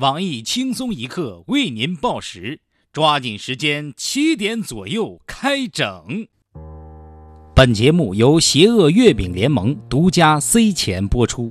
[0.00, 2.60] 网易轻松一刻为您报时，
[2.92, 6.26] 抓紧时间，七点左右开整。
[7.54, 11.50] 本节目由邪恶月饼联盟独家 C 钱播出。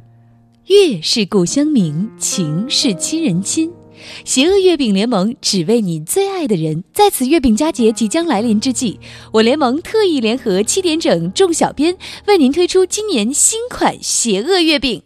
[0.68, 3.73] 月是故乡明，情是亲人亲。
[4.23, 6.84] 邪恶月饼联盟只为你最爱的人。
[6.93, 9.00] 在此月饼佳节即将来临之际，
[9.34, 15.02] 我联盟特意联合七点整众小编，为您推出今年新款邪恶月饼。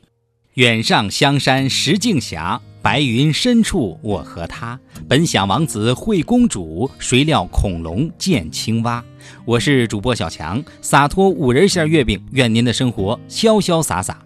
[0.56, 2.38] 远上香山石径斜，
[2.82, 4.80] 白云深处我和他。
[5.08, 9.04] 本想王子会公主，谁料恐龙见青蛙。
[9.44, 14.18] 我是主播小强，洒脱五仁馅月饼，愿您的生活潇潇洒洒。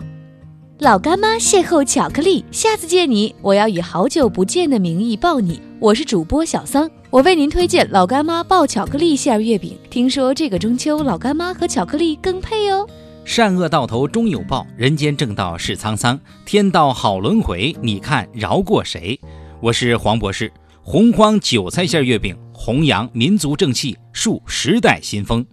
[0.79, 5.59] 老干妈邂逅巧克力，下次见你，我要以好久不见的名义抱你。
[5.79, 9.77] 我是主播小桑，我为您推荐老干妈爆巧克力馅月饼。
[9.89, 12.87] 听说这个中秋，老干妈和巧克力更配哦。
[13.25, 19.17] 善恶到头终有报，人间正道是沧桑，天道好轮回，你看饶过谁？
[19.61, 25.43] 我是黄博士，洪荒韭菜馅月饼，弘扬民族正气，树时代新风。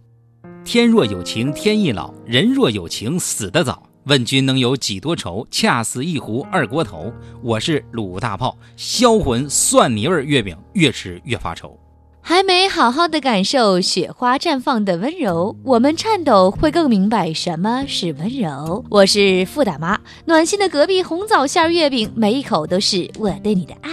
[0.65, 3.83] 天若有情天亦老，人若有情死得早。
[4.05, 5.47] 问君能有几多愁？
[5.51, 7.13] 恰似一壶二锅头。
[7.41, 11.79] 我是鲁大炮，销魂蒜泥味月饼，越吃越发愁。
[12.23, 18.85] 还没好好的感受雪花绽放的温柔，我们颤抖会更明白什么是温柔。
[18.91, 23.91] 我是付大妈，暖心的隔壁红枣馅月饼，每一口都是我对你的爱。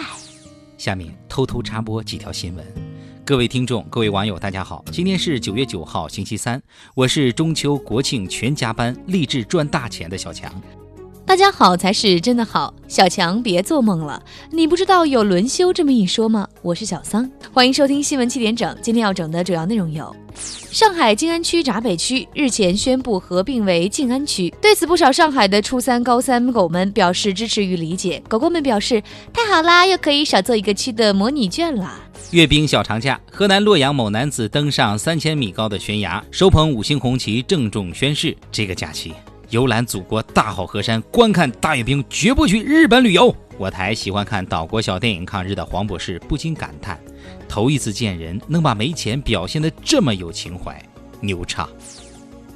[0.78, 2.66] 下面偷偷插播几条新闻。
[3.25, 6.61] 各位听众，各位网友，大家好，今天是九月九号，星期三，
[6.95, 10.52] 我是中秋国庆全加班，励志赚大钱的小强。
[11.28, 16.47] 大家好才是真的好，小强别做梦了，你不知道有轮休这么一说吗？
[16.61, 18.73] 我是小桑，欢迎收听新闻七点整。
[18.81, 20.16] 今天要整的主要内容有：
[20.72, 28.23] 上海静安区闸北区日前宣布合并为静安区，对此不少上海的初三、高三狗们表示支持与理解。
[28.30, 31.94] 狗狗们表示太好啦，又可以少做一个区的模拟卷了。
[32.31, 39.11] 阅兵小长假，河南洛阳某男子登上三千米高的悬崖，手捧五星红旗郑重宣誓，这个假期。
[39.49, 43.33] 游览祖国大好河山，观看大阅兵，绝不去日本旅游。
[43.58, 46.99] 我台喜欢看岛国小电影抗日的黄博士不禁感叹：
[47.47, 50.81] 头一次见人能把没钱表现得这么有情怀，
[51.21, 51.67] 牛叉。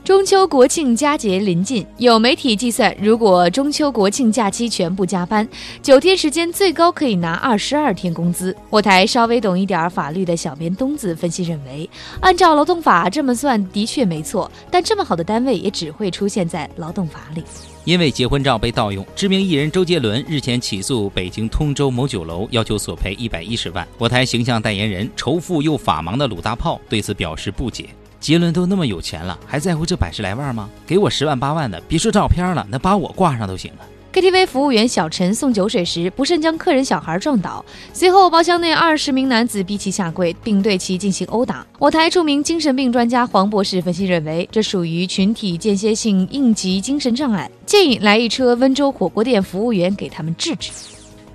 [0.03, 5.47] 中秋国庆佳节临近，有媒体计算，如果中秋国庆假期全部加班，
[5.83, 8.55] 九天时间最高可以拿二十二天工资。
[8.71, 11.87] 我台稍微懂一点法律的小编东子分析认为，
[12.19, 17.43] 按照劳动法这么算的确没错，但这么好的单位也只会出现在劳动法里。
[17.85, 23.87] 因为结婚照被盗用，知名艺人周杰伦日前起诉北京通州某酒楼，要求索赔一百一十万。
[23.99, 27.85] 我台形象代言人、仇富又法盲的鲁大炮对此表示不解。
[28.21, 30.69] 杰伦都那么有钱了，还在乎这百十来万吗？
[30.85, 33.79] 给我十万八万的，别说照片了，那把我挂上都行了。
[34.13, 41.65] KTV 服务员小陈送酒水时不慎将客人小孩撞倒，随后包厢内二十名男子逼其下跪，并对其进行殴打。
[41.79, 50.71] 我台著名精神病专家黄博士分析认为，这属于群体间歇性应急精神障碍，建议来一车温州火锅店服务员给他们治治。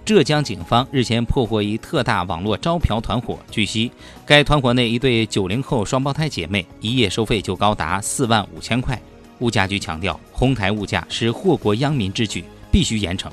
[0.07, 3.37] 浙江警方日前破获一特大网络招嫖团伙。
[3.51, 3.91] 据悉，
[4.25, 8.97] 该团伙内一对九零后双胞胎姐妹，一夜收费就高达四万五千块。
[9.41, 13.29] 物价局强调，哄抬物价是祸国殃民之举，必须严惩。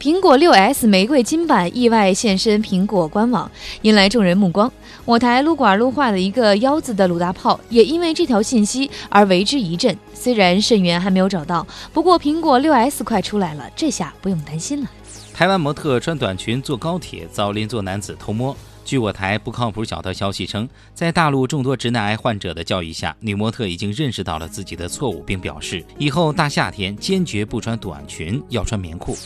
[0.00, 3.48] 苹果六 S 玫瑰金版意外现身苹果官网，
[3.82, 4.72] 引来众人目光。
[5.04, 9.96] 我台撸管撸坏了一个腰子的鲁大炮，也因为这条信息而为之一振。
[10.12, 14.90] 虽然肾源还没有找到，不过苹果六 S 快出来了，这下不用担心了。
[15.40, 18.54] 台湾模特穿短裙坐高铁遭邻座男子偷摸。
[18.84, 29.16] 据我台不靠谱小道消息称，在大陆众多直男癌患者的教育下，女模特已经认识到了自己的错误，并表示以后大夏天坚决不穿短裙，要穿棉裤。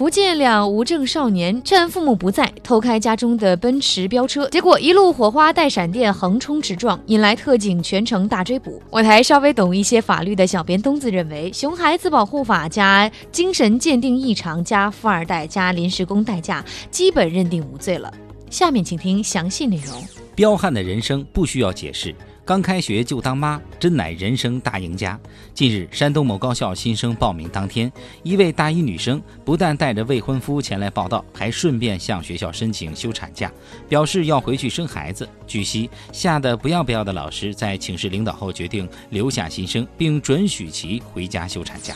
[0.00, 8.80] 福建两无证少年趁父母不在偷开家中的奔驰飙车，结果一路火花带闪电横冲直撞，引来特警全程大追捕。
[8.88, 18.10] 我台稍微懂一些法律的小编东子认为，熊孩子保护法加精神鉴定异常加富二代加临时工代驾，基本认定无罪了。
[18.50, 20.04] 下面请听详细内容。
[20.34, 22.14] 彪悍的人生不需要解释。
[22.44, 25.18] 刚开学就当妈，真乃人生大赢家。
[25.54, 27.92] 近日，山东某高校新生报名当天，
[28.24, 33.52] 一位大一女生不但带着未婚夫前来报道，还顺便向学校申请休产假，
[33.88, 35.28] 表示要回去生孩子。
[35.46, 41.94] 据悉，吓得不要不要的老师在请示领导后，决定留下新生，并准许其回家休产假。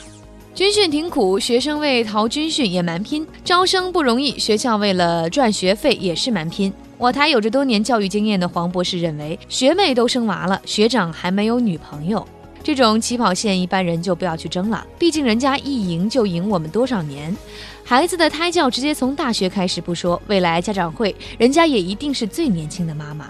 [0.55, 3.27] 军训挺苦，学生为逃军训也蛮拼。
[3.43, 6.73] 招生不容易，学校为了赚学费也是蛮拼。
[6.97, 12.25] 我台有着多年教育经验的黄博士认为，学妹都生娃了，学长还没有女朋友。
[12.63, 17.37] 这种起跑线一般人就不要去争了，毕竟人家一赢就赢我们多少年。
[17.83, 23.29] 孩子的胎教直接从大学开始不说，未来家长会人家也一定是最年轻的妈妈。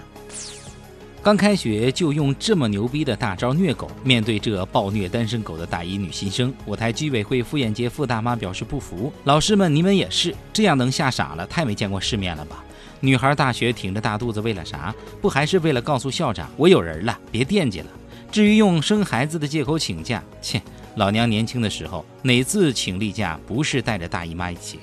[1.25, 9.11] 刚开学就用这么牛逼的大招虐狗，面对这暴虐单身狗的大一女新生，我台居委会妇炎洁傅大妈表示不服。
[9.23, 11.43] 老师们，你们也是这样能吓傻了？
[11.47, 12.63] 太没见过世面了吧？
[12.99, 14.93] 女孩大学挺着大肚子为了啥？
[15.19, 17.87] 不还是为了告诉校长我有人了，别惦记了。
[18.31, 20.61] 至于用生孩子的借口请假，切，
[20.95, 24.77] 老娘年轻的时候哪次请例假不是带着大姨妈一起？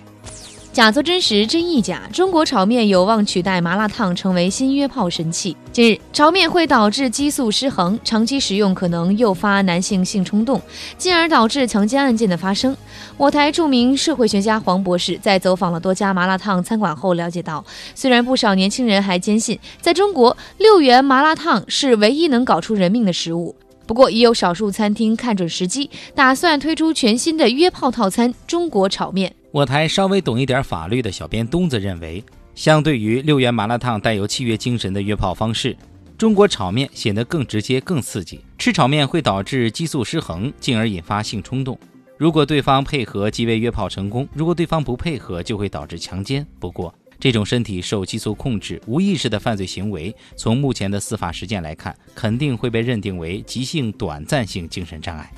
[0.73, 2.09] 假作真实，真亦假。
[2.15, 5.55] 中国炒面有望取代麻辣烫，成为新约炮神器。
[5.71, 10.59] 近日，炒面会导致激素失衡，长期食用可能诱发男性性冲动，
[10.97, 12.75] 进而导致强奸案件的发生。
[13.19, 17.63] 我台著名社会学家黄博士在走访了多家麻辣烫餐馆后了解到，
[17.95, 23.55] 虽然不少年轻人还坚信在中国六元麻辣烫是唯一能搞出人命的食物，
[23.87, 29.35] 不过也有少数餐厅看准时机，打算推出全新的约炮套餐——中国炒面。
[29.53, 35.77] 我台稍微懂一点法律的小编东子认为，相对于六元麻辣烫带有契约精神的约炮方式，
[36.17, 38.41] 中国炒面显得更直接、更刺激。
[38.57, 41.79] 吃炒面会导致激素失衡，进而引发性冲动。
[42.17, 46.47] 如果对方配合，即为约炮成功；如果对方不配合，就会导致强奸。
[46.59, 55.31] 不过，这种身体受激素控制、无意识的犯罪行为，从目前的司法实践来看，肯定会被认定为急性短暂性精神障碍。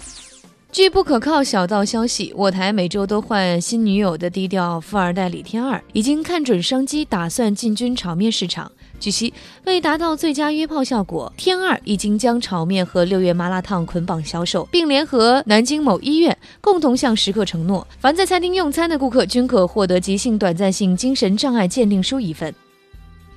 [0.75, 8.73] 据不可靠小道消息，我台每周都换新女友的低调富二代李天二已经看准商机，打算进军炒面市场。
[8.99, 9.32] 据悉，
[9.67, 22.53] 为达到最佳约炮效果，天二已经将炒面和六月麻辣烫捆绑销售，并联合南京某医院共同向食客承诺，凡在餐厅用餐的顾客均可获得急性短暂性精神障碍鉴定书一份。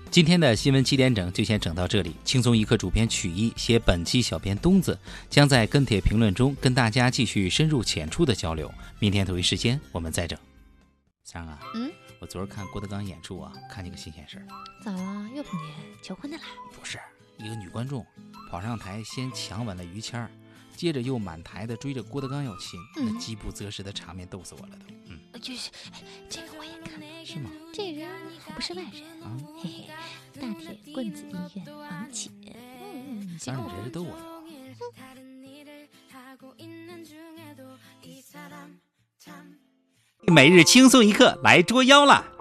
[0.10, 2.16] 今天的新闻七点整就先整到这里。
[2.24, 4.98] 轻松一刻主编曲艺写本期小编东子
[5.30, 8.72] 将在跟帖评论中跟大家继续深入浅出的交流。
[9.00, 10.38] 明天同一时间我们再整。
[11.24, 14.48] 三儿啊，嗯，我昨儿看郭德纲演出啊，看见个新鲜事儿。
[14.84, 15.30] 咋了？
[15.36, 15.70] 又碰见
[16.02, 16.44] 求婚的啦？
[16.74, 17.00] 不是，
[17.38, 18.06] 一个女观众
[18.50, 20.32] 跑上台先强吻了于谦儿，
[20.76, 24.86] 接着又满台的追着郭德纲要亲，那饥不择食的场面逗死我了都。
[25.38, 25.70] 嗯，就是，
[26.30, 27.06] 这个我也看了。
[27.24, 27.52] 是吗？
[27.74, 28.10] 这人
[28.56, 29.88] 不是外人啊，嘿嘿，
[30.42, 32.32] 大铁棍子医院王启。
[32.44, 33.38] 嗯。
[40.26, 42.26] 每日轻松一刻来捉妖了！